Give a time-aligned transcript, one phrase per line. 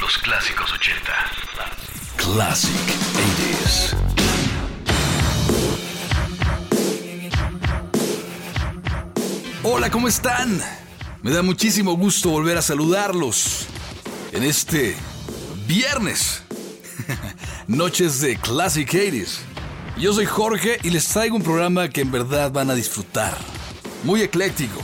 [0.00, 1.12] Los clásicos 80.
[2.16, 2.74] Classic
[3.16, 3.96] 80s.
[9.62, 10.60] Hola, ¿cómo están?
[11.22, 13.66] Me da muchísimo gusto volver a saludarlos
[14.32, 14.94] en este
[15.66, 16.42] viernes.
[17.66, 19.38] Noches de Classic 80s.
[19.96, 23.36] Yo soy Jorge y les traigo un programa que en verdad van a disfrutar.
[24.04, 24.80] Muy ecléctico.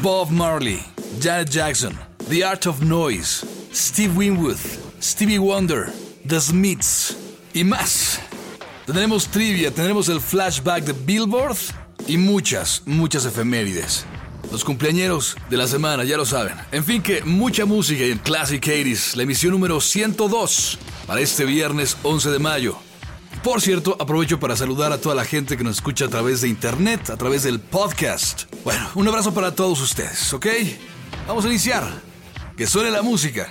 [0.00, 0.82] Bob Marley,
[1.20, 4.56] Janet Jackson, The Art of Noise, Steve Winwood,
[5.00, 5.92] Stevie Wonder,
[6.26, 7.16] The Smiths
[7.54, 8.18] y más.
[8.84, 11.56] Tendremos trivia, tendremos el flashback de Billboard
[12.08, 14.06] y muchas, muchas efemérides.
[14.50, 16.56] Los cumpleañeros de la semana, ya lo saben.
[16.72, 21.96] En fin, que mucha música en Classic 80s, la emisión número 102 para este viernes
[22.02, 22.76] 11 de mayo.
[23.44, 26.48] Por cierto, aprovecho para saludar a toda la gente que nos escucha a través de
[26.48, 28.52] internet, a través del podcast.
[28.64, 30.46] Bueno, un abrazo para todos ustedes, ¿ok?
[31.28, 32.05] Vamos a iniciar.
[32.56, 33.50] Que suene la música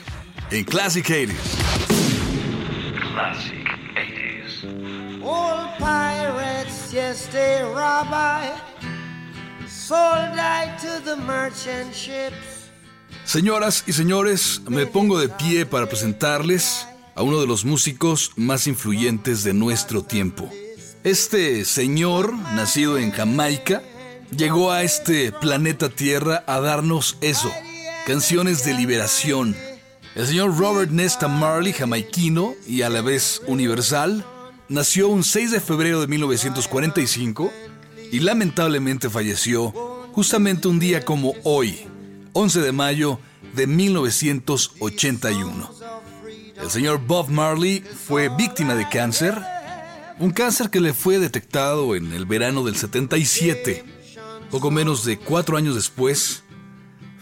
[0.49, 1.35] en Classic 80s.
[3.13, 5.21] Classic 80s.
[5.23, 8.51] Old pirates, yes, they rob I.
[9.67, 12.71] Sold I to the merchant ships.
[13.25, 18.65] Señoras y señores, me pongo de pie para presentarles a uno de los músicos más
[18.65, 20.49] influyentes de nuestro tiempo.
[21.03, 23.83] Este señor, nacido en Jamaica,
[24.35, 27.51] llegó a este planeta Tierra a darnos eso,
[28.05, 29.55] canciones de liberación.
[30.13, 34.23] El señor Robert Nesta Marley, jamaiquino y a la vez universal,
[34.69, 37.51] nació un 6 de febrero de 1945
[38.11, 39.71] y lamentablemente falleció
[40.13, 41.87] justamente un día como hoy,
[42.33, 43.19] 11 de mayo
[43.55, 45.71] de 1981.
[46.61, 49.35] El señor Bob Marley fue víctima de cáncer,
[50.19, 53.83] un cáncer que le fue detectado en el verano del 77.
[54.51, 56.43] Poco menos de cuatro años después,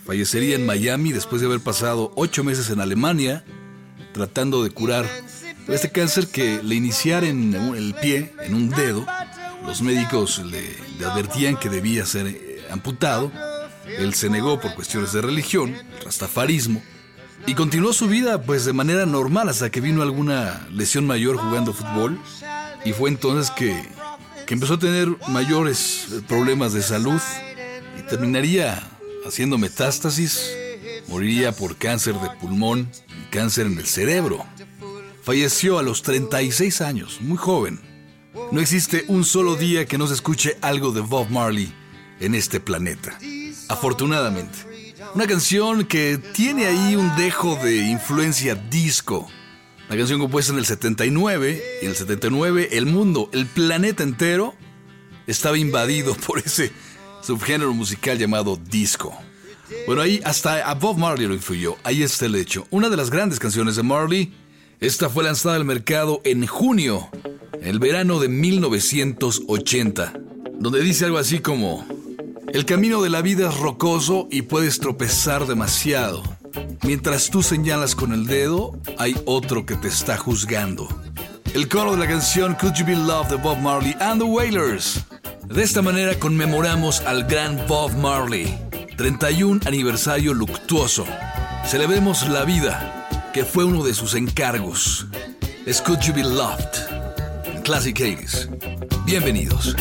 [0.06, 3.44] fallecería en Miami después de haber pasado ocho meses en Alemania
[4.14, 5.06] tratando de curar
[5.68, 9.06] este cáncer que le iniciara en el pie, en un dedo.
[9.66, 13.32] Los médicos le, advertían que debía ser eh, amputado.
[13.86, 16.82] Él se negó por cuestiones de religión, rastafarismo,
[17.46, 21.74] y continuó su vida pues de manera normal hasta que vino alguna lesión mayor jugando
[21.74, 22.20] fútbol.
[22.86, 23.84] Y fue entonces que,
[24.46, 27.22] que empezó a tener mayores eh, problemas de salud
[27.98, 28.84] y terminaría
[29.26, 30.52] haciendo metástasis,
[31.08, 34.46] moriría por cáncer de pulmón y cáncer en el cerebro.
[35.24, 37.80] Falleció a los 36 años, muy joven.
[38.52, 41.74] No existe un solo día que no se escuche algo de Bob Marley
[42.20, 43.18] en este planeta.
[43.70, 44.58] Afortunadamente.
[45.14, 49.30] Una canción que tiene ahí un dejo de influencia disco.
[49.90, 51.64] La canción compuesta en el 79.
[51.82, 54.56] Y en el 79 el mundo, el planeta entero,
[55.28, 56.72] estaba invadido por ese
[57.26, 59.18] subgénero musical llamado disco.
[59.88, 61.78] Bueno, ahí hasta a Bob Marley lo influyó.
[61.84, 62.68] Ahí está el hecho.
[62.70, 64.34] Una de las grandes canciones de Marley.
[64.80, 67.08] Esta fue lanzada al mercado en junio,
[67.62, 70.14] el verano de 1980,
[70.60, 71.86] donde dice algo así como,
[72.52, 76.22] el camino de la vida es rocoso y puedes tropezar demasiado.
[76.84, 80.90] Mientras tú señalas con el dedo, hay otro que te está juzgando.
[81.54, 85.00] El coro de la canción Could You Be Loved de Bob Marley and the Wailers.
[85.46, 88.58] De esta manera conmemoramos al gran Bob Marley.
[88.98, 91.06] 31 aniversario luctuoso.
[91.66, 95.08] Celebremos la vida, que fue uno de sus encargos.
[95.86, 97.64] Could You Be Loved.
[97.64, 98.50] Classic 80s.
[99.06, 99.76] Bienvenidos.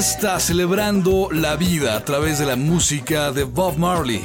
[0.00, 4.24] Está, celebrando la vida a través de la música de Bob Marley,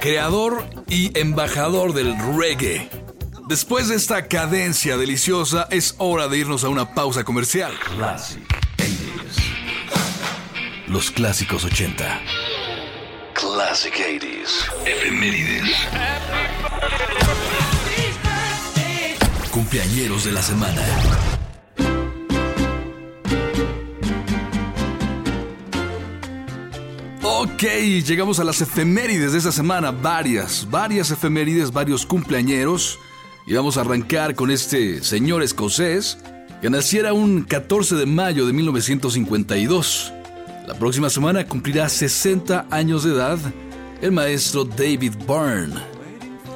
[0.00, 2.88] creador y embajador del reggae.
[3.48, 7.72] Después de esta cadencia deliciosa, es hora de irnos a una pausa comercial.
[7.96, 10.86] Classic 80s.
[10.86, 12.20] Los clásicos 80.
[13.34, 14.86] Classic 80s.
[14.86, 15.76] Efemérides.
[19.50, 20.80] Cumpleañeros de la semana.
[27.54, 27.62] Ok,
[28.06, 29.90] llegamos a las efemérides de esta semana.
[29.90, 32.98] Varias, varias efemérides, varios cumpleañeros.
[33.46, 36.18] Y vamos a arrancar con este señor escocés
[36.60, 40.12] que naciera un 14 de mayo de 1952.
[40.66, 43.38] La próxima semana cumplirá 60 años de edad
[44.02, 45.74] el maestro David Byrne,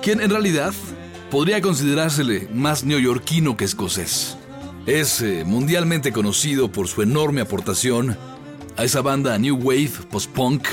[0.03, 0.73] quien en realidad
[1.31, 4.37] podría considerársele más neoyorquino que escocés.
[4.87, 8.17] Es eh, mundialmente conocido por su enorme aportación
[8.77, 10.67] a esa banda New Wave post-punk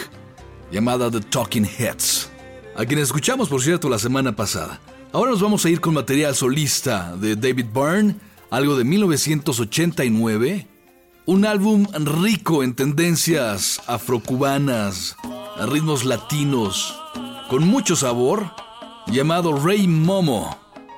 [0.72, 2.30] llamada The Talking Heads,
[2.75, 4.80] a quien escuchamos por cierto la semana pasada.
[5.12, 8.16] Ahora nos vamos a ir con material solista de David Byrne,
[8.50, 10.68] algo de 1989,
[11.25, 15.16] un álbum rico en tendencias afrocubanas,
[15.68, 17.00] ritmos latinos,
[17.50, 18.51] con mucho sabor,
[19.07, 20.57] llamado Rey Momo,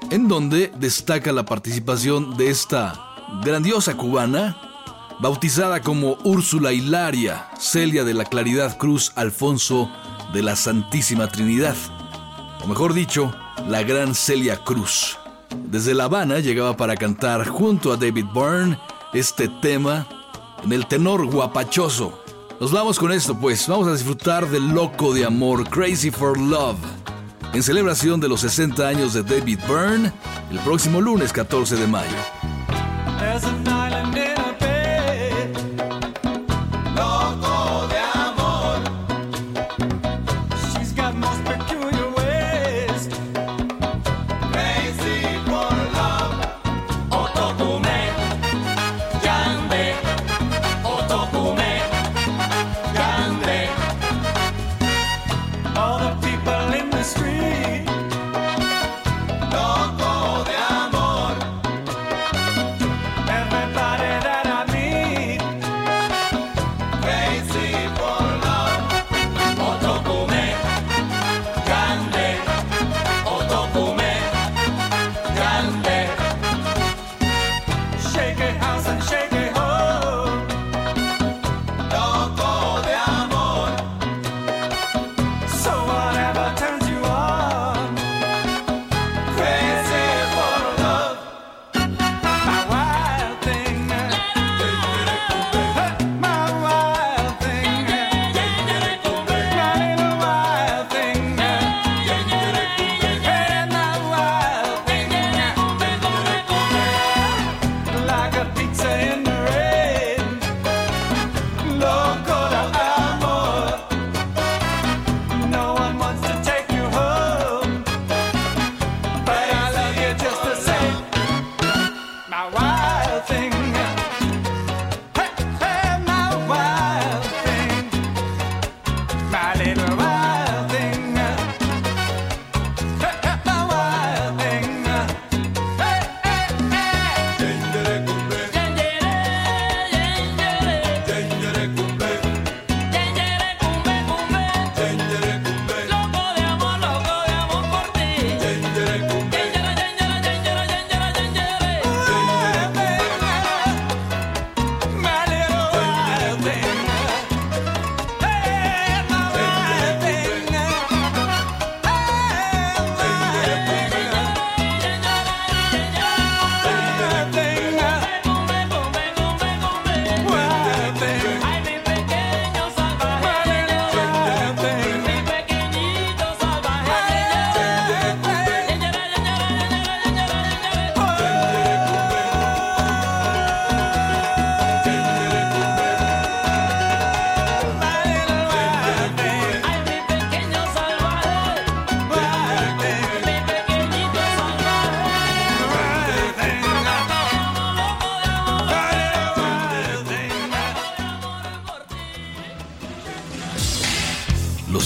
[0.09, 4.70] en donde destaca la participación de esta grandiosa cubana,
[5.21, 9.91] bautizada como Úrsula Hilaria, Celia de la Claridad Cruz Alfonso
[10.33, 11.75] de la Santísima Trinidad,
[12.63, 13.31] o mejor dicho,
[13.67, 15.19] la gran Celia Cruz.
[15.65, 18.79] Desde La Habana llegaba para cantar junto a David Byrne
[19.13, 20.07] este tema
[20.63, 22.23] en el tenor guapachoso.
[22.59, 26.79] Nos vamos con esto pues, vamos a disfrutar del Loco de Amor, Crazy for Love,
[27.53, 30.11] en celebración de los 60 años de David Byrne,
[30.49, 32.60] el próximo lunes 14 de mayo.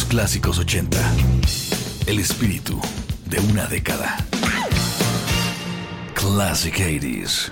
[0.09, 0.97] Clásicos 80.
[2.07, 2.79] El espíritu
[3.25, 4.17] de una década.
[6.13, 7.51] Classic 80s.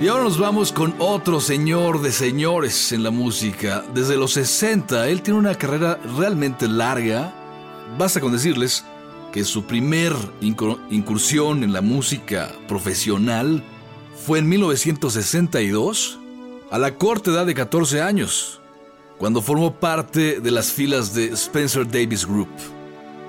[0.00, 3.84] Y ahora nos vamos con otro señor de señores en la música.
[3.94, 7.32] Desde los 60, él tiene una carrera realmente larga.
[7.98, 8.84] Basta con decirles
[9.32, 13.62] que su primer incur- incursión en la música profesional
[14.26, 16.18] fue en 1962,
[16.72, 18.58] a la corta edad de 14 años,
[19.18, 22.48] cuando formó parte de las filas de Spencer Davis Group,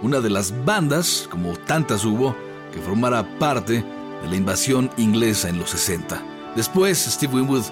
[0.02, 2.34] una de las bandas, como tantas hubo,
[2.72, 3.84] que formara parte
[4.22, 6.24] de la invasión inglesa en los 60.
[6.56, 7.66] Después, Steve Winwood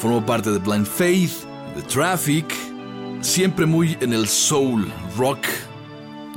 [0.00, 1.44] formó parte de Blind Faith,
[1.76, 2.46] de Traffic,
[3.20, 5.44] siempre muy en el soul, rock,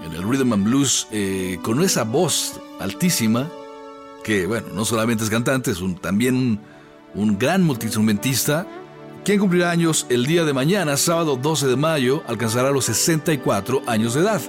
[0.05, 3.49] en el rhythm and blues, eh, con esa voz altísima,
[4.21, 6.74] que bueno, no solamente es cantante, es también un,
[7.15, 8.67] un gran multiinstrumentista,
[9.23, 14.13] quien cumplirá años el día de mañana, sábado 12 de mayo, alcanzará los 64 años
[14.13, 14.41] de edad.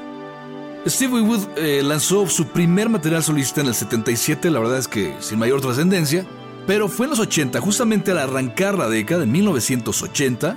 [0.87, 5.15] Steve Winwood eh, lanzó su primer material solista en el 77, la verdad es que
[5.21, 6.27] sin mayor trascendencia,
[6.67, 10.57] pero fue en los 80, justamente al arrancar la década de 1980,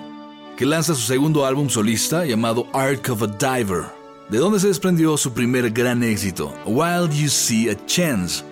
[0.57, 3.85] que lanza su segundo álbum solista llamado Ark of a Diver,
[4.29, 8.43] de donde se desprendió su primer gran éxito, While You See a Chance,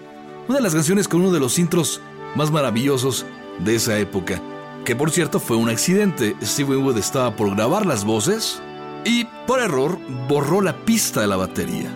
[0.48, 2.02] una de las canciones con uno de los intros
[2.36, 3.26] más maravillosos
[3.60, 4.42] de esa época,
[4.86, 6.36] que por cierto fue un accidente.
[6.42, 8.62] Steve Winwood estaba por grabar las voces
[9.06, 11.94] y por error borró la pista de la batería.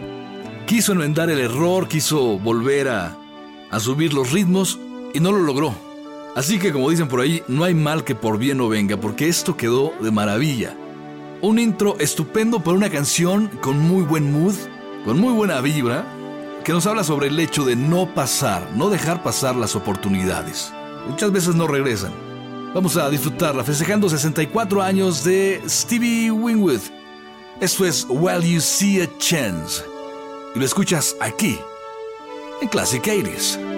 [0.65, 3.17] Quiso enmendar el error, quiso volver a,
[3.69, 4.79] a subir los ritmos
[5.13, 5.73] y no lo logró.
[6.35, 9.27] Así que como dicen por ahí, no hay mal que por bien no venga, porque
[9.27, 10.75] esto quedó de maravilla.
[11.41, 14.55] Un intro estupendo para una canción con muy buen mood,
[15.03, 16.05] con muy buena vibra,
[16.63, 20.71] que nos habla sobre el hecho de no pasar, no dejar pasar las oportunidades.
[21.07, 22.11] Muchas veces no regresan.
[22.73, 26.79] Vamos a disfrutarla festejando 64 años de Stevie Winwood.
[27.59, 29.83] Esto es While You See a Chance.
[30.55, 31.59] Y lo escuchas aquí,
[32.61, 33.70] en Classic 80s.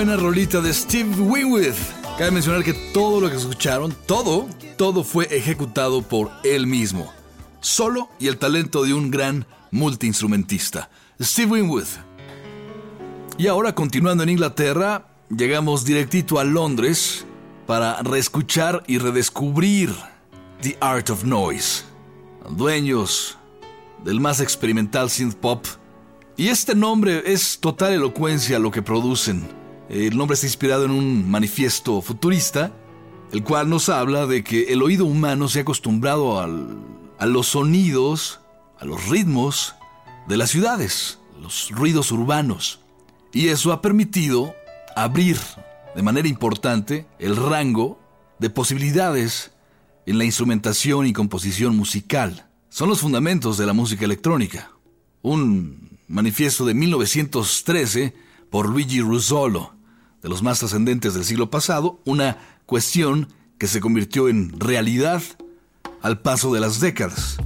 [0.00, 1.74] Buena rolita de Steve Winwood.
[2.16, 7.12] Cabe mencionar que todo lo que escucharon, todo, todo fue ejecutado por él mismo.
[7.60, 10.88] Solo y el talento de un gran multiinstrumentista,
[11.20, 11.84] Steve Winwood.
[13.36, 17.26] Y ahora, continuando en Inglaterra, llegamos directito a Londres
[17.66, 19.94] para reescuchar y redescubrir
[20.62, 21.84] The Art of Noise.
[22.48, 23.36] Dueños
[24.02, 25.66] del más experimental synth pop.
[26.38, 29.59] Y este nombre es total elocuencia lo que producen.
[29.90, 32.72] El nombre está inspirado en un manifiesto futurista,
[33.32, 36.78] el cual nos habla de que el oído humano se ha acostumbrado al-
[37.18, 38.40] a los sonidos,
[38.78, 39.74] a los ritmos
[40.28, 42.80] de las ciudades, los ruidos urbanos.
[43.32, 44.54] Y eso ha permitido
[44.94, 45.38] abrir
[45.96, 47.98] de manera importante el rango
[48.38, 49.50] de posibilidades
[50.06, 52.48] en la instrumentación y composición musical.
[52.68, 54.70] Son los fundamentos de la música electrónica.
[55.22, 58.14] Un manifiesto de 1913
[58.50, 59.74] por Luigi Russolo,
[60.22, 63.28] de los más trascendentes del siglo pasado, una cuestión
[63.58, 65.22] que se convirtió en realidad
[66.02, 67.38] al paso de las décadas.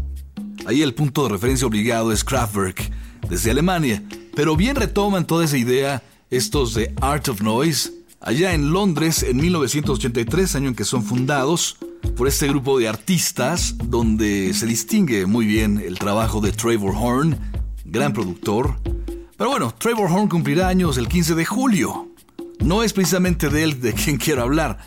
[0.67, 2.91] Ahí el punto de referencia obligado es Kraftwerk,
[3.29, 4.03] desde Alemania,
[4.35, 9.37] pero bien retoman toda esa idea estos de Art of Noise, allá en Londres en
[9.37, 11.77] 1983, año en que son fundados
[12.17, 17.39] por este grupo de artistas, donde se distingue muy bien el trabajo de Trevor Horn,
[17.85, 18.77] gran productor.
[19.37, 22.14] Pero bueno, Trevor Horn cumplirá años el 15 de julio.
[22.65, 24.79] No es precisamente de él de quien quiero hablar.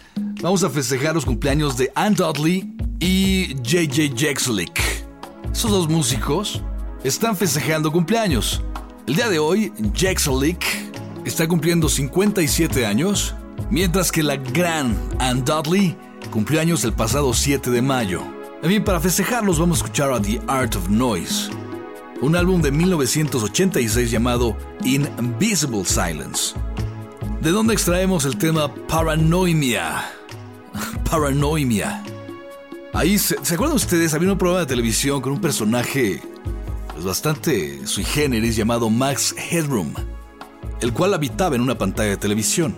[0.41, 4.81] Vamos a festejar los cumpleaños de Ann Dudley y JJ Jexlick.
[5.51, 6.63] Esos dos músicos
[7.03, 8.63] están festejando cumpleaños.
[9.05, 10.65] El día de hoy, Jexlick
[11.23, 13.35] está cumpliendo 57 años,
[13.69, 15.95] mientras que la gran Ann Dudley
[16.31, 18.23] cumplió años el pasado 7 de mayo.
[18.63, 21.51] En para festejarlos vamos a escuchar a The Art of Noise,
[22.21, 26.55] un álbum de 1986 llamado Invisible Silence,
[27.41, 30.09] de donde extraemos el tema Paranoimia.
[31.09, 32.03] Paranoimia.
[32.93, 34.13] Ahí, ¿se, ¿se acuerdan ustedes?
[34.13, 36.21] Había un programa de televisión con un personaje
[36.93, 39.93] pues, bastante sui generis llamado Max Headroom,
[40.81, 42.75] el cual habitaba en una pantalla de televisión.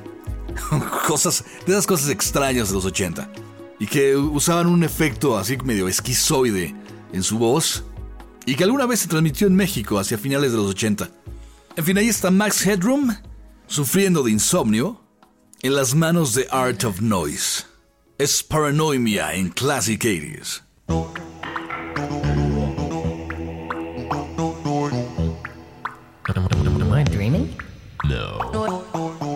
[1.08, 3.32] cosas, de esas cosas extrañas de los 80.
[3.80, 6.76] Y que usaban un efecto así medio esquizoide
[7.14, 7.86] en su voz.
[8.46, 11.10] Y que alguna vez se transmitió en México hacia finales de los 80.
[11.78, 13.16] En fin, ahí está Max Headroom,
[13.70, 15.00] sufriendo de insomnio,
[15.62, 17.66] en las manos de Art of Noise.
[18.18, 20.62] Es Paranoimia en Classic 80s.
[26.36, 26.48] Am,
[26.82, 27.56] am I dreaming?
[28.06, 28.40] No.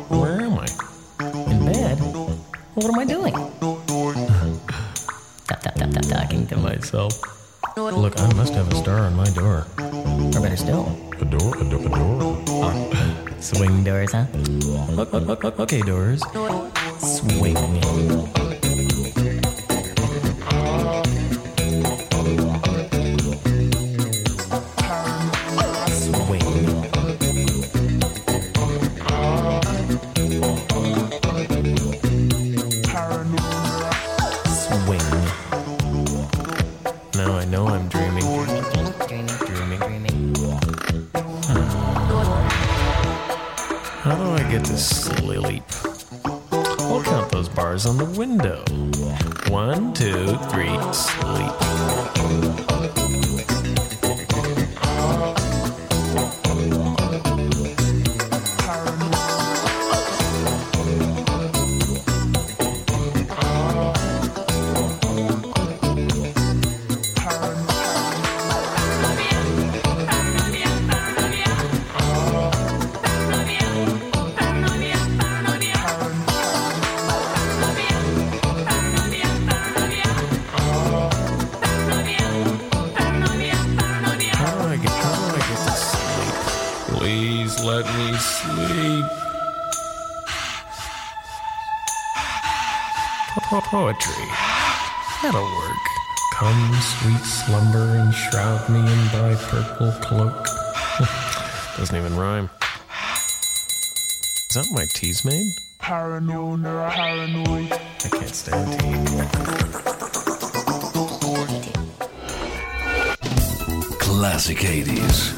[0.10, 0.68] Where am I?
[1.50, 2.00] In bed?
[2.76, 3.34] What am I doing?
[6.10, 7.43] talking to myself.
[7.76, 9.66] Look, I must have a star on my door.
[9.80, 10.86] Or better still,
[11.20, 11.58] A door?
[11.58, 13.42] A, do- a door?
[13.42, 14.26] swing doors, huh?
[15.60, 16.22] Okay, doors.
[17.00, 18.43] Swing.
[50.50, 50.73] Three,
[97.46, 100.48] slumber, and shroud me in thy purple cloak.
[101.78, 102.50] Doesn't even rhyme.
[104.50, 105.52] Is that my tea's made?
[105.80, 107.72] Paranoid, paranoid.
[107.72, 108.94] I can't stand tea.
[114.00, 115.34] Classic 80s.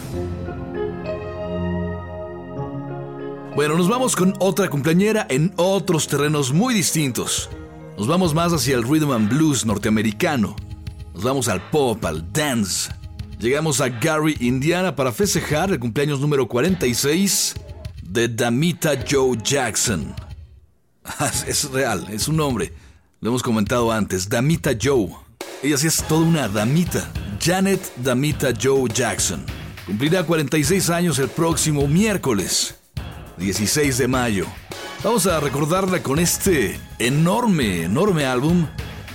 [3.56, 7.50] Bueno, nos vamos con otra cumpleañera en otros terrenos muy distintos.
[7.98, 10.58] Nos vamos más hacia el rhythm and blues norteamericano.
[11.16, 12.92] Nos vamos al pop, al dance.
[13.40, 17.56] Llegamos a Gary, Indiana para festejar el cumpleaños número 46
[18.04, 20.14] de Damita Joe Jackson.
[21.06, 22.74] Ah, Es real, es un nombre.
[23.22, 24.28] Lo hemos comentado antes.
[24.28, 25.10] Damita Joe.
[25.64, 27.10] Ella sí es toda una damita.
[27.40, 29.46] Janet Damita Joe Jackson.
[29.86, 32.76] Cumplirá 46 años el próximo miércoles,
[33.38, 34.48] 16 de mayo.
[35.04, 38.66] Vamos a recordarla con este enorme, enorme álbum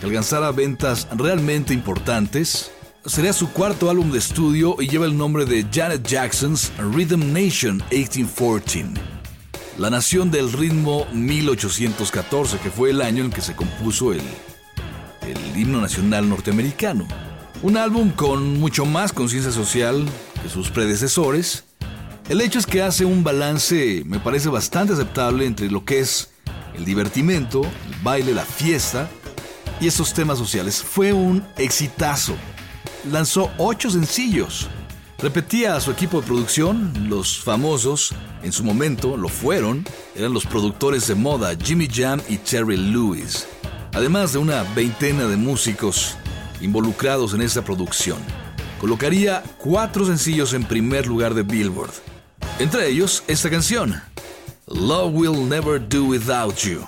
[0.00, 2.72] que alcanzará ventas realmente importantes.
[3.04, 7.82] Sería su cuarto álbum de estudio y lleva el nombre de Janet Jackson's Rhythm Nation
[7.90, 8.86] 1814.
[9.78, 14.20] La Nación del Ritmo 1814, que fue el año en que se compuso el,
[15.22, 17.06] el himno nacional norteamericano.
[17.62, 20.06] Un álbum con mucho más conciencia social
[20.42, 21.64] que sus predecesores.
[22.28, 26.30] El hecho es que hace un balance, me parece bastante aceptable, entre lo que es
[26.74, 29.08] el divertimento, el baile, la fiesta
[29.80, 30.82] y esos temas sociales.
[30.82, 32.34] Fue un exitazo.
[33.10, 34.68] Lanzó ocho sencillos.
[35.18, 40.46] Repetía a su equipo de producción, los famosos, en su momento lo fueron, eran los
[40.46, 43.46] productores de moda Jimmy Jam y Terry Lewis,
[43.92, 46.16] además de una veintena de músicos
[46.62, 48.16] involucrados en esta producción.
[48.80, 51.92] Colocaría cuatro sencillos en primer lugar de Billboard,
[52.58, 54.00] entre ellos esta canción,
[54.68, 56.80] Love Will Never Do Without You,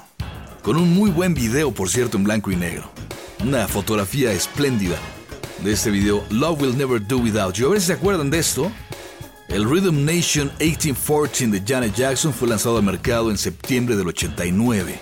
[0.62, 2.90] con un muy buen video por cierto en blanco y negro,
[3.44, 4.96] una fotografía espléndida
[5.62, 7.66] de este video, Love Will Never Do Without You.
[7.66, 8.70] A ver si se acuerdan de esto.
[9.48, 15.01] El Rhythm Nation 1814 de Janet Jackson fue lanzado al mercado en septiembre del 89.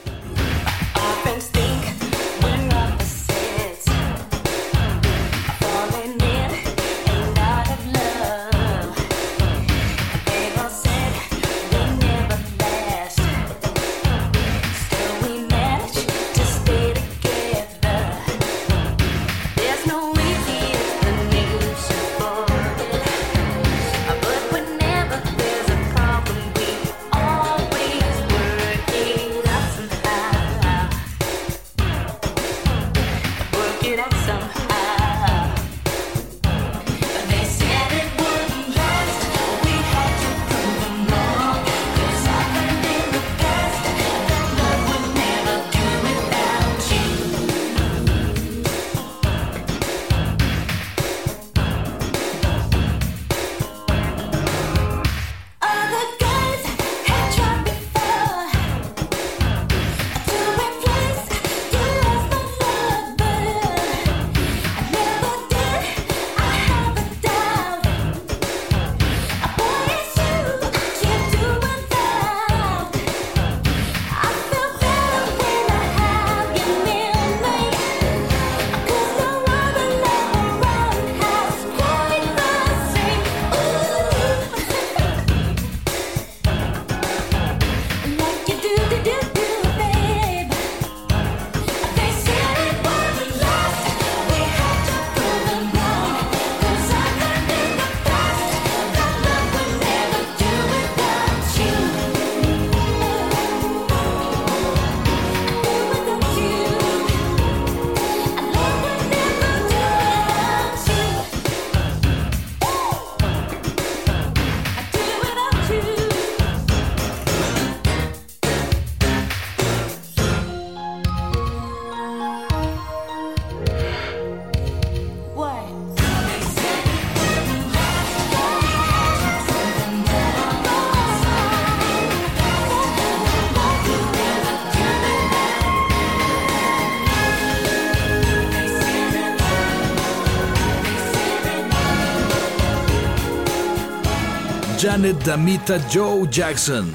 [144.81, 146.91] Janet Damita Joe Jackson.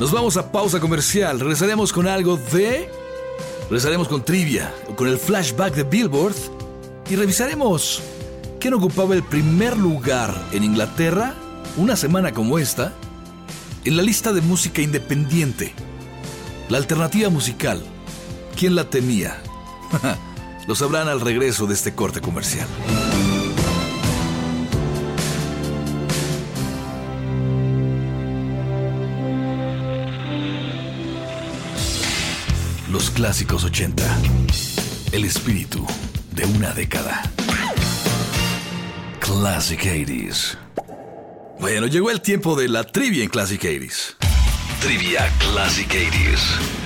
[0.00, 1.38] Nos vamos a pausa comercial.
[1.38, 2.90] Regresaremos con algo de.
[3.68, 6.34] Regresaremos con trivia, con el flashback de Billboard
[7.08, 8.02] y revisaremos
[8.58, 11.36] quién ocupaba el primer lugar en Inglaterra
[11.76, 12.92] una semana como esta
[13.84, 15.72] en la lista de música independiente.
[16.68, 17.80] La alternativa musical.
[18.56, 19.40] ¿Quién la tenía?
[20.66, 22.68] Lo sabrán al regreso de este corte comercial.
[32.90, 34.04] Los clásicos 80.
[35.12, 35.86] El espíritu
[36.32, 37.22] de una década.
[39.20, 40.58] Classic 80s.
[41.60, 44.16] Bueno, llegó el tiempo de la trivia en Classic 80s.
[44.80, 46.79] Trivia Classic 80s.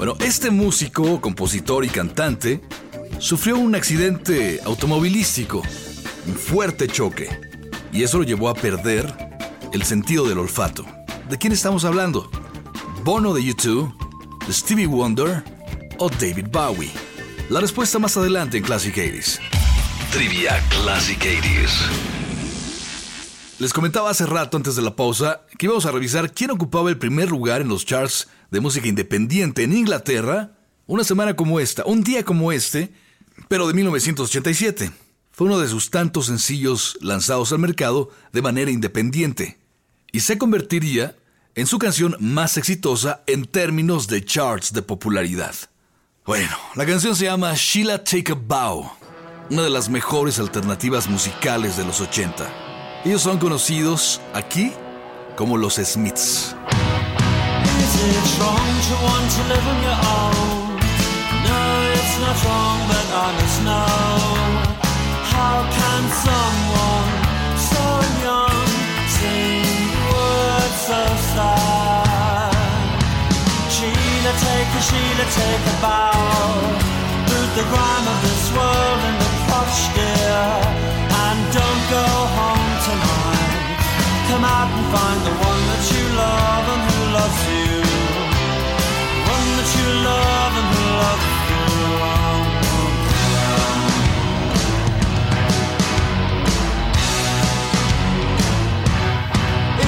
[0.00, 2.62] Bueno, este músico, compositor y cantante
[3.18, 5.60] sufrió un accidente automovilístico,
[6.26, 7.28] un fuerte choque,
[7.92, 9.14] y eso lo llevó a perder
[9.74, 10.86] el sentido del olfato.
[11.28, 12.30] ¿De quién estamos hablando?
[13.04, 13.92] ¿Bono de YouTube,
[14.46, 15.44] de Stevie Wonder
[15.98, 16.90] o David Bowie?
[17.50, 19.38] La respuesta más adelante en Classic 80s.
[20.12, 22.20] Trivia Classic 80s.
[23.58, 26.96] Les comentaba hace rato antes de la pausa que íbamos a revisar quién ocupaba el
[26.96, 30.52] primer lugar en los charts de música independiente en Inglaterra
[30.86, 32.92] una semana como esta, un día como este,
[33.48, 34.90] pero de 1987.
[35.30, 39.58] Fue uno de sus tantos sencillos lanzados al mercado de manera independiente
[40.12, 41.16] y se convertiría
[41.54, 45.54] en su canción más exitosa en términos de charts de popularidad.
[46.26, 48.90] Bueno, la canción se llama Sheila Take a Bow,
[49.50, 53.02] una de las mejores alternativas musicales de los 80.
[53.04, 54.72] Ellos son conocidos aquí
[55.36, 56.54] como los Smiths.
[57.90, 60.78] Is it wrong to want to live on your own?
[61.42, 61.62] No,
[61.98, 63.90] it's not wrong, but I must know.
[65.34, 67.10] How can someone
[67.58, 67.84] so
[68.22, 68.66] young
[69.18, 71.02] sing words so
[71.34, 72.54] sad?
[73.74, 76.14] Sheila, take a Sheila, take a bow.
[77.26, 80.46] Boot the grime of this world in the crotch, dear.
[81.26, 82.06] And don't go
[82.38, 83.82] home tonight.
[84.30, 87.82] Come out and find the one that you love and who loves you.
[89.14, 91.64] The one that you love and who loves you.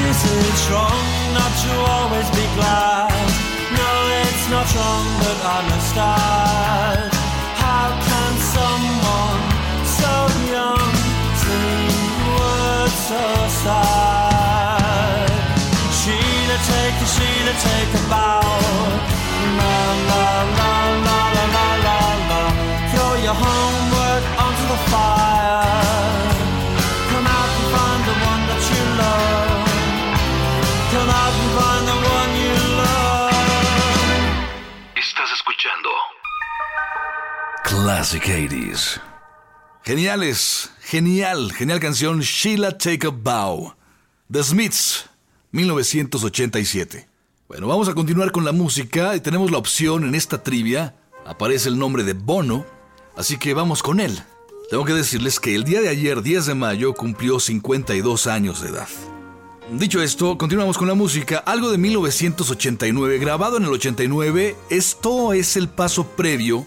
[0.08, 1.04] Is it wrong
[1.38, 3.26] not to always be glad?
[3.78, 3.90] No,
[4.24, 6.41] it's not wrong, but I must add.
[38.02, 39.00] Classic 80s.
[39.84, 43.74] Geniales, genial, genial canción Sheila Take a Bow.
[44.30, 45.08] The Smiths,
[45.52, 47.11] 1987.
[47.52, 50.96] Bueno, vamos a continuar con la música y tenemos la opción en esta trivia.
[51.26, 52.64] Aparece el nombre de Bono,
[53.14, 54.22] así que vamos con él.
[54.70, 58.70] Tengo que decirles que el día de ayer, 10 de mayo, cumplió 52 años de
[58.70, 58.88] edad.
[59.70, 61.42] Dicho esto, continuamos con la música.
[61.44, 64.56] Algo de 1989, grabado en el 89.
[64.70, 66.64] Esto es el paso previo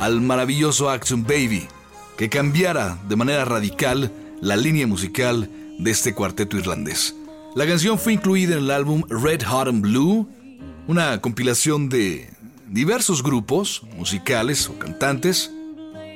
[0.00, 1.68] al maravilloso Action Baby,
[2.16, 4.10] que cambiara de manera radical
[4.40, 7.14] la línea musical de este cuarteto irlandés.
[7.56, 10.28] La canción fue incluida en el álbum Red Hot and Blue,
[10.88, 12.28] una compilación de
[12.68, 15.50] diversos grupos musicales o cantantes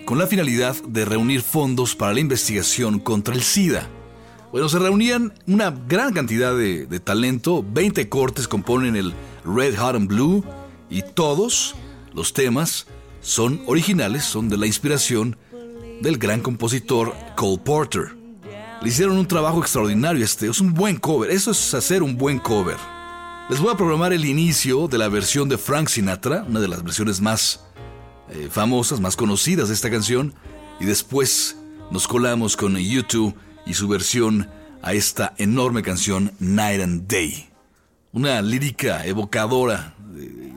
[0.05, 3.89] con la finalidad de reunir fondos para la investigación contra el SIDA.
[4.53, 9.97] Bueno, se reunían una gran cantidad de, de talento, 20 cortes componen el Red Hot
[9.97, 10.45] and Blue
[10.91, 11.75] y todos
[12.13, 12.87] los temas
[13.23, 15.39] son originales, son de la inspiración
[16.03, 18.20] del gran compositor Cole Porter.
[18.83, 22.39] Le hicieron un trabajo extraordinario este, es un buen cover, eso es hacer un buen
[22.39, 22.77] cover.
[23.51, 26.83] Les voy a programar el inicio de la versión de Frank Sinatra, una de las
[26.83, 27.67] versiones más
[28.31, 30.33] eh, famosas, más conocidas de esta canción,
[30.79, 31.59] y después
[31.91, 33.35] nos colamos con YouTube
[33.67, 34.49] y su versión
[34.83, 37.51] a esta enorme canción Night and Day.
[38.13, 40.53] Una lírica evocadora de,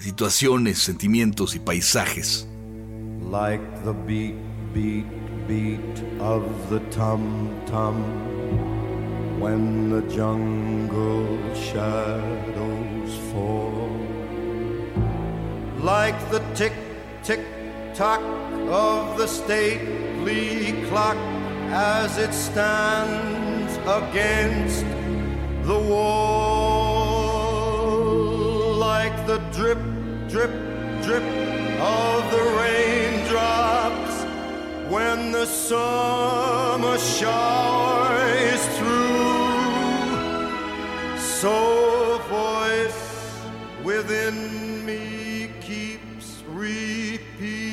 [0.00, 2.48] situaciones, sentimientos y paisajes.
[3.30, 4.34] like the beat,
[4.72, 5.04] beat,
[5.48, 7.96] beat of the tum tum
[9.40, 13.88] when the jungle shadows fall,
[15.78, 16.74] like the tick,
[17.22, 17.40] tick,
[17.94, 18.20] tock
[18.68, 21.16] of the stately clock
[21.70, 24.84] as it stands against
[25.62, 26.68] the wall,
[28.76, 29.80] like the drip,
[30.28, 30.52] drip,
[31.02, 31.24] drip
[31.80, 34.07] of the raindrops
[34.88, 39.18] when the summer shower is through.
[41.18, 43.40] So voice
[43.84, 47.68] within me keeps repeating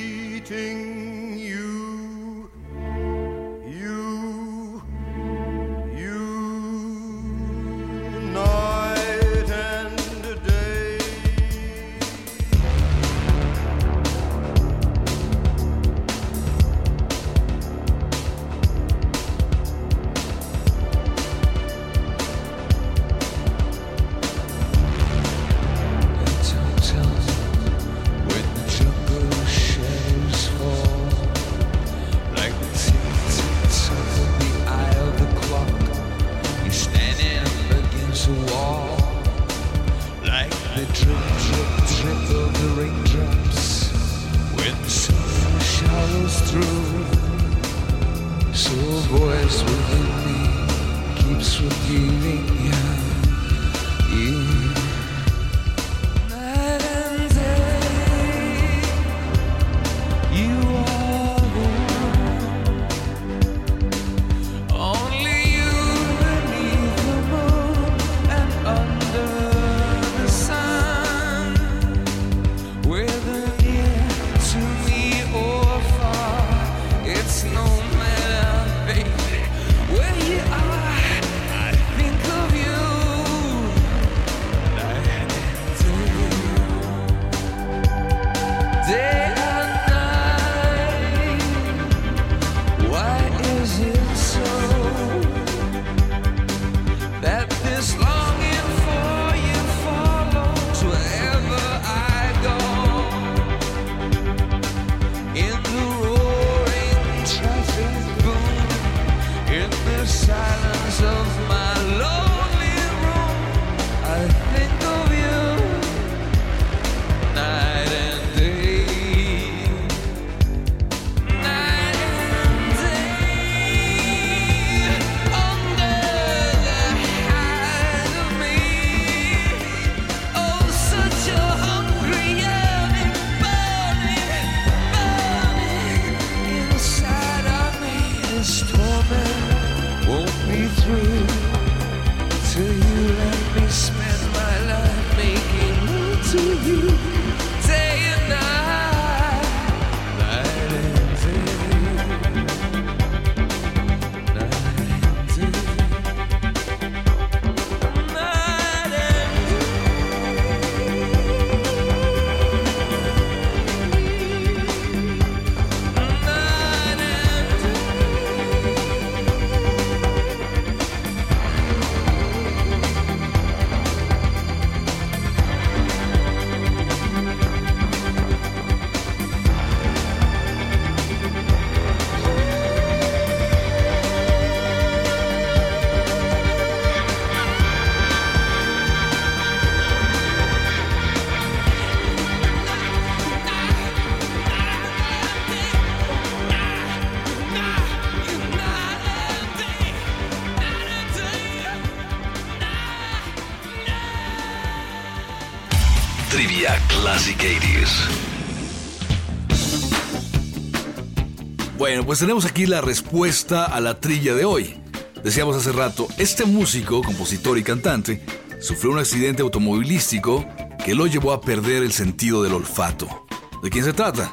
[212.06, 214.76] Pues tenemos aquí la respuesta a la trilla de hoy.
[215.24, 218.22] Decíamos hace rato, este músico, compositor y cantante
[218.62, 220.46] sufrió un accidente automovilístico
[220.86, 223.26] que lo llevó a perder el sentido del olfato.
[223.64, 224.32] ¿De quién se trata?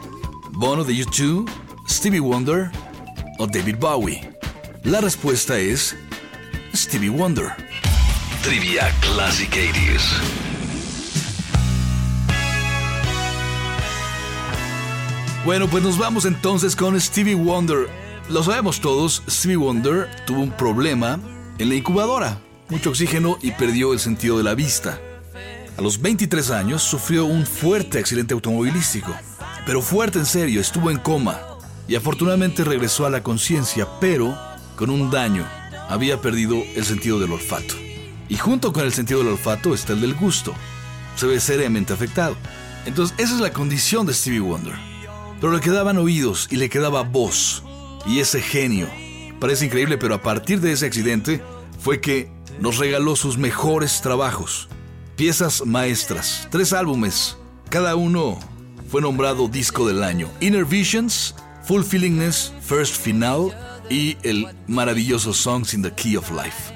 [0.51, 1.49] ¿Bono de U2,
[1.89, 2.71] Stevie Wonder
[3.39, 4.37] o David Bowie?
[4.85, 5.97] La respuesta es
[6.75, 7.53] Stevie Wonder.
[8.43, 10.42] Trivia Classic 80s.
[15.45, 17.89] Bueno, pues nos vamos entonces con Stevie Wonder.
[18.29, 21.19] Lo sabemos todos, Stevie Wonder tuvo un problema
[21.59, 22.39] en la incubadora,
[22.69, 25.01] mucho oxígeno y perdió el sentido de la vista.
[25.77, 29.13] A los 23 años sufrió un fuerte accidente automovilístico,
[29.67, 31.41] pero fuerte en serio, estuvo en coma
[31.89, 34.39] y afortunadamente regresó a la conciencia, pero
[34.77, 35.45] con un daño.
[35.89, 37.75] Había perdido el sentido del olfato.
[38.29, 40.55] Y junto con el sentido del olfato está el del gusto.
[41.17, 42.37] Se ve seriamente afectado.
[42.87, 44.92] Entonces, esa es la condición de Stevie Wonder.
[45.43, 47.65] Pero le quedaban oídos y le quedaba voz.
[48.07, 48.89] Y ese genio.
[49.41, 51.43] Parece increíble, pero a partir de ese accidente
[51.81, 52.31] fue que
[52.61, 54.69] nos regaló sus mejores trabajos.
[55.17, 57.37] Piezas maestras, tres álbumes.
[57.71, 58.39] Cada uno
[58.89, 60.29] fue nombrado disco del año.
[60.39, 61.35] Inner Visions,
[61.65, 63.51] Fulfillingness, First Final
[63.91, 66.73] y el maravilloso Songs in the Key of Life.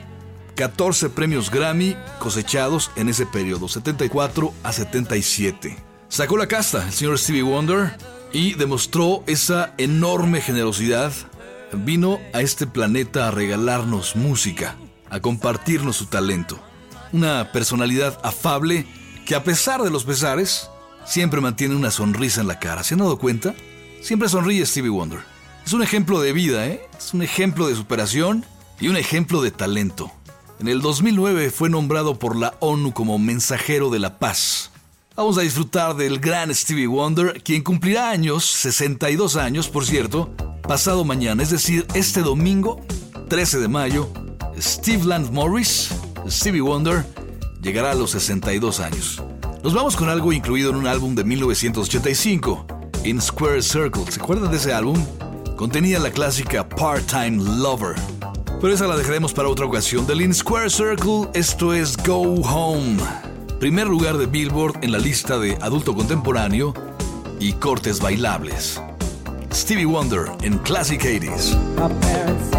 [0.56, 5.76] 14 premios Grammy cosechados en ese periodo, 74 a 77.
[6.08, 11.12] Sacó la casta el señor Stevie Wonder y demostró esa enorme generosidad.
[11.72, 14.76] Vino a este planeta a regalarnos música,
[15.10, 16.58] a compartirnos su talento.
[17.12, 18.86] Una personalidad afable
[19.24, 20.70] que a pesar de los pesares,
[21.04, 22.84] siempre mantiene una sonrisa en la cara.
[22.84, 23.54] ¿Se han dado cuenta?
[24.00, 25.20] Siempre sonríe Stevie Wonder.
[25.64, 26.80] Es un ejemplo de vida, ¿eh?
[26.96, 28.44] Es un ejemplo de superación
[28.80, 30.12] y un ejemplo de talento.
[30.60, 34.70] En el 2009 fue nombrado por la ONU como mensajero de la paz.
[35.16, 41.06] Vamos a disfrutar del gran Stevie Wonder, quien cumplirá años, 62 años por cierto, pasado
[41.06, 42.84] mañana, es decir, este domingo,
[43.26, 44.10] 13 de mayo,
[44.60, 45.88] Steve Land Morris,
[46.28, 47.06] Stevie Wonder,
[47.62, 49.22] llegará a los 62 años.
[49.64, 52.66] Nos vamos con algo incluido en un álbum de 1985,
[53.04, 54.04] In Square Circle.
[54.10, 55.02] ¿Se acuerdan de ese álbum?
[55.56, 57.94] Contenía la clásica Part-Time Lover.
[58.60, 60.06] Pero esa la dejaremos para otra ocasión.
[60.06, 62.98] Del In Square Circle, esto es Go Home.
[63.58, 66.74] Primer lugar de Billboard en la lista de adulto contemporáneo
[67.40, 68.82] y cortes bailables.
[69.50, 71.56] Stevie Wonder en Classic 80s.
[71.76, 72.56] My parents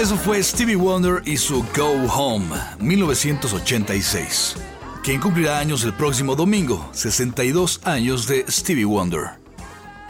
[0.00, 4.56] eso fue Stevie Wonder y su Go Home, 1986.
[5.02, 9.32] Quien cumplirá años el próximo domingo, 62 años de Stevie Wonder.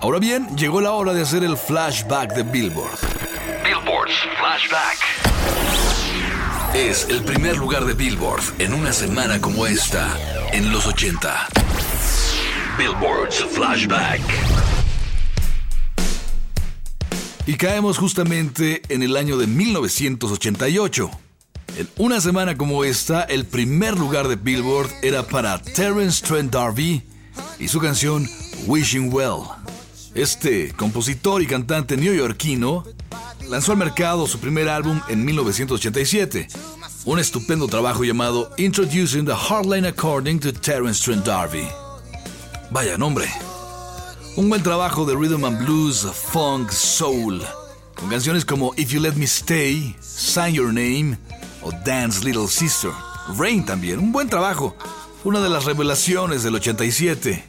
[0.00, 2.98] Ahora bien, llegó la hora de hacer el flashback de Billboard.
[3.64, 4.98] Billboard's Flashback.
[6.72, 10.16] Es el primer lugar de Billboard en una semana como esta,
[10.52, 11.48] en los 80.
[12.78, 14.20] Billboard's Flashback.
[17.46, 21.10] Y caemos justamente en el año de 1988.
[21.76, 27.02] En una semana como esta, el primer lugar de Billboard era para Terence Trent D'Arby
[27.58, 28.28] y su canción
[28.66, 29.42] Wishing Well.
[30.14, 32.84] Este compositor y cantante neoyorquino
[33.48, 36.48] lanzó al mercado su primer álbum en 1987,
[37.04, 41.66] un estupendo trabajo llamado Introducing the Hardline According to Terence Trent D'Arby.
[42.70, 43.28] Vaya nombre.
[44.40, 47.42] Un buen trabajo de rhythm and blues, funk, soul,
[47.94, 51.18] con canciones como If You Let Me Stay, Sign Your Name
[51.60, 52.90] o Dance Little Sister.
[53.36, 54.74] Rain también, un buen trabajo.
[55.24, 57.44] Una de las revelaciones del 87.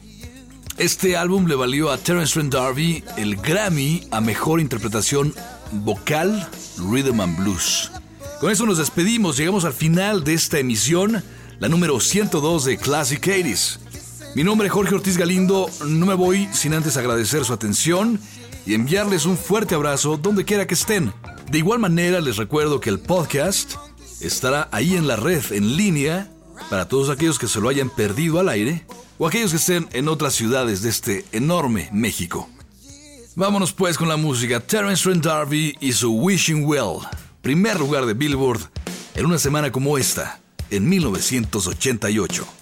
[0.76, 5.34] Este álbum le valió a Terence Trent D'Arby el Grammy a Mejor Interpretación
[5.70, 7.90] Vocal Rhythm and Blues.
[8.38, 11.24] Con eso nos despedimos, llegamos al final de esta emisión,
[11.58, 13.78] la número 102 de Classic 80s.
[14.34, 18.18] Mi nombre es Jorge Ortiz Galindo, no me voy sin antes agradecer su atención
[18.64, 21.12] y enviarles un fuerte abrazo donde quiera que estén.
[21.50, 23.74] De igual manera les recuerdo que el podcast
[24.22, 26.32] estará ahí en la red, en línea,
[26.70, 28.86] para todos aquellos que se lo hayan perdido al aire
[29.18, 32.48] o aquellos que estén en otras ciudades de este enorme México.
[33.36, 37.00] Vámonos pues con la música Terence Trent D'Arby y su Wishing Well,
[37.42, 38.60] primer lugar de Billboard
[39.14, 42.61] en una semana como esta, en 1988.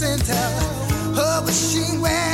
[0.00, 2.29] kiss and tell her what she wears.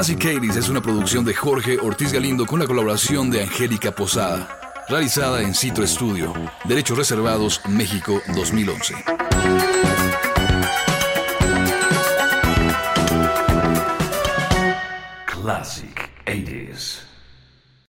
[0.00, 4.48] Classic 80 es una producción de Jorge Ortiz Galindo con la colaboración de Angélica Posada.
[4.88, 6.32] Realizada en Citro Studio.
[6.64, 8.94] Derechos Reservados, México 2011.